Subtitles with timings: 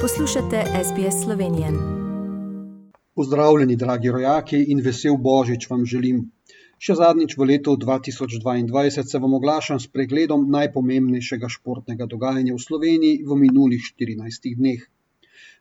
[0.00, 1.68] Poslušate SBS Slovenije.
[3.14, 6.22] Pozdravljeni, dragi rojaki, in vesel božič vam želim.
[6.78, 13.20] Še zadnjič v letu 2022 se vam oglašam s pregledom najpomembnejšega športnega dogajanja v Sloveniji
[13.28, 14.88] v minulih 14 dneh.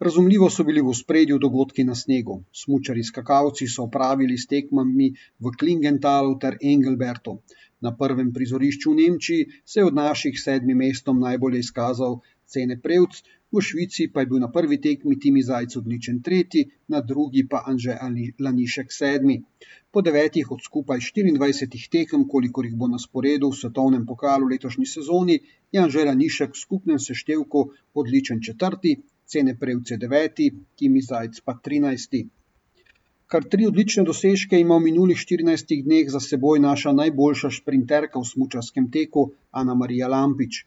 [0.00, 2.38] Razumljivo so bili v spredju dogodki na snegu.
[2.62, 5.12] Smučari skakavci so opravili s tekmami
[5.44, 7.36] v Klingentalu ter Engelbertu.
[7.84, 12.20] Na prvem prizorišču v Nemčiji se je od naših sedmih mestom najbolje izkazal
[12.52, 13.22] Cene Prevc,
[13.52, 17.62] v Švici pa je bil na prvi tekmi Timi Zajc odličen tretji, na drugi pa
[17.72, 17.96] Anže
[18.40, 19.36] Lanišek sedmi.
[19.92, 24.86] Po devetih od skupaj 24 tekem, kolikor jih bo na sporedu v svetovnem pokalu letošnji
[24.86, 25.40] sezoni,
[25.72, 28.96] je Anže Lanišek v skupnem seštevku odličen četrti,
[29.26, 32.22] Cene Prevc je deveti, Timi Zajc pa trinajsti.
[33.32, 38.28] Kar tri odlične dosežke ima v minulih 14 dneh za seboj naša najboljša šprinterka v
[38.30, 39.22] smučarskem teku,
[39.60, 40.58] Ana Marija Lampič.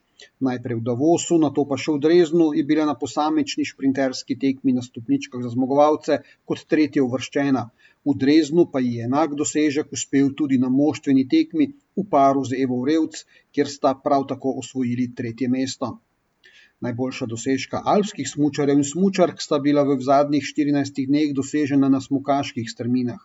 [0.48, 4.82] Najprej v Davosu, nato pa še v Dreznu, je bila na posamični šprinterski tekmi na
[4.88, 6.18] stopničkah za zmagovalce
[6.50, 7.64] kot tretja uvrščena.
[8.02, 12.66] V Dreznu pa ji je enak dosežek uspel tudi na moštveni tekmi v paru z
[12.66, 13.22] Evo Revc,
[13.54, 15.94] kjer sta prav tako osvojili tretje mesto.
[16.82, 22.68] Najboljša dosežka alpskih smučarjev in smučark sta bila v zadnjih 14 dneh dosežena na smukaških
[22.72, 23.22] strminah.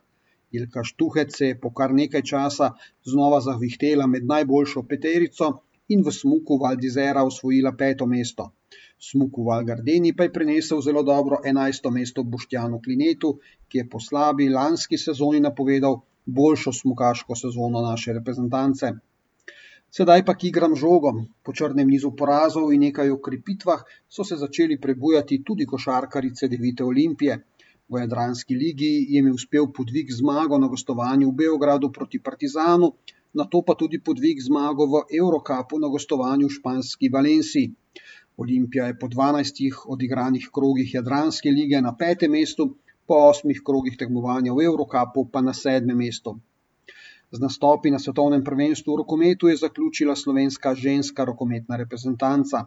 [0.52, 2.72] Ilka Štuhec se je po kar nekaj časa
[3.06, 5.50] znova zavihtela med najboljšo peterico,
[5.90, 8.50] in v smuku Valdizera osvojila peto mesto.
[9.00, 14.48] Smuku Valgardeni pa je prinesel zelo dobro enajsto mesto Boštjanu Klinetu, ki je po slabi
[14.48, 18.92] lanski sezoni napovedal boljšo smukaško sezono naše reprezentance.
[19.90, 21.16] Sedaj pa k igram žogom.
[21.42, 27.38] Po črnem nizu porazov in nekaj ukrepitvah so se začeli prebujati tudi košarkarice Devite Olimpije.
[27.90, 32.92] V Jadranski ligi jim je uspel podvig zmago na gostovanju v Beogradu proti Partizanu,
[33.34, 37.72] na to pa tudi podvig zmago v Eurokapu na gostovanju v španski Valenciji.
[38.36, 42.68] Olimpija je po 12 odigranih krogih Jadranske lige na petem mestu,
[43.10, 46.38] po osmih krogih tekmovanja v Eurokapu pa na sedmem mestu.
[47.30, 52.64] Z nastopi na svetovnem prvenstvu v rokometu je zaključila slovenska ženska rokometna reprezentanca.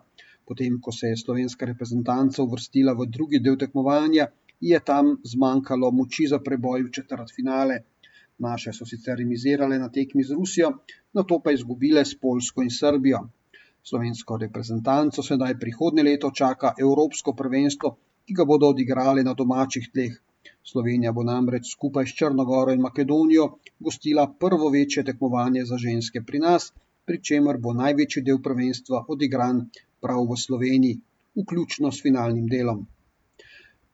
[0.48, 4.28] Potem, ko se je slovenska reprezentanca uvrstila v drugi del tekmovanja,
[4.64, 7.82] je tam zmanjkalo moči za preboj v četrt finale.
[8.40, 10.72] Naše so sicer remizirale na tekmi z Rusijo,
[11.14, 13.20] na to pa izgubile s Polsko in Srbijo.
[13.84, 20.16] Slovensko reprezentanco sedaj prihodnje leto čaka Evropsko prvenstvo, ki ga bodo odigrali na domačih tleh.
[20.72, 23.48] Slovenija bo namreč skupaj s Črnogoro in Makedonijo
[23.88, 26.72] gostila prvo večje tekmovanje za ženske pri nas,
[27.06, 29.60] pri čemer bo največji del prvenstva odigran
[30.06, 31.00] prav v Sloveniji,
[31.42, 32.86] vključno s finalnim delom.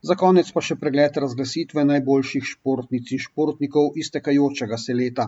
[0.10, 5.26] Za konec pa še pregled razglasitve najboljših športnic in športnikov iztekajočega se leta.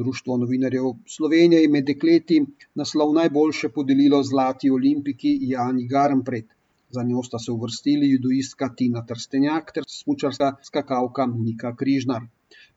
[0.00, 2.40] Društvo novinarjev Slovenije je med dekleti
[2.80, 6.48] naslov najboljše podelilo zlati olimpiki Jani Garmpret.
[6.94, 12.26] Za njo sta se uvrstili judoistka Tina Trstenjak ter smučarska skakavka Nika Križnar.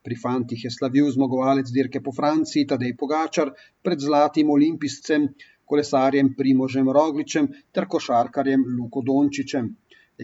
[0.07, 3.51] Pri fantih je slavil zmagovalec dirke po Franciji Tadej Pogačar
[3.83, 5.27] pred zlatim olimpijscem,
[5.69, 9.69] kolesarjem Primožem Rogličem ter košarkarjem Luko Dončičem.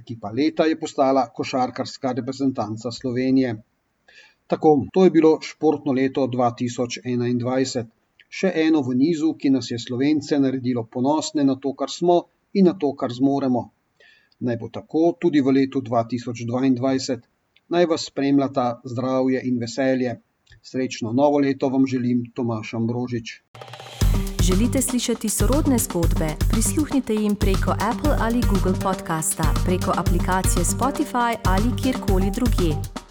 [0.02, 3.54] Ekipa leta je postala košarkarska reprezentanca Slovenije.
[4.48, 7.86] Tako, to je bilo športno leto 2021.
[8.40, 12.18] Še eno v nizu, ki nas je slovence naredilo ponosne na to, kar smo
[12.58, 13.68] in na to, kar zmoremo.
[14.40, 17.20] Naj bo tako tudi v letu 2022.
[17.70, 20.20] Naj vas spremljata zdravje in veselje.
[20.62, 23.42] Srečno novo leto vam želim, Tomaš Ambrožič.
[24.44, 26.28] Želite slišati sorodne zgodbe?
[26.52, 33.03] Prisluhnite jim preko Apple ali Google podcasta, preko aplikacije Spotify ali kjerkoli drugje.